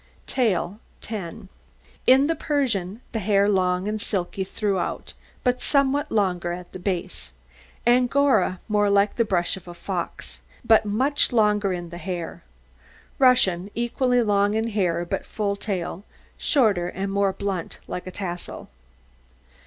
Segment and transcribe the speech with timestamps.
[0.25, 1.47] TAIL 10
[2.07, 7.33] In the Persian the hair long and silky throughout, but somewhat longer at the base.
[7.85, 12.41] Angora more like the brush of a fox, but much longer in the hair.
[13.19, 16.03] Russian equally long in hair, but full tail,
[16.35, 18.69] shorter and more blunt, like a tassel.